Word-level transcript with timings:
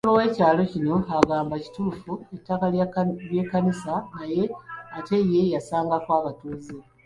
Ssentebe 0.03 0.17
w'ekyalo 0.21 0.61
kino 0.71 0.95
agamba 1.17 1.55
kituufu 1.63 2.11
ettaka 2.35 2.65
lya 2.73 2.85
Kkanisa 3.43 3.93
naye 4.15 4.43
ate 4.97 5.17
ye 5.31 5.41
yasangako 5.53 6.09
abatuuze. 6.19 6.73